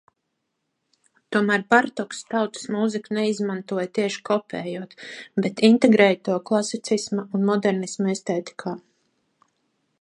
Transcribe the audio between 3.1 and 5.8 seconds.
neizmantoja tieši kopējot, bet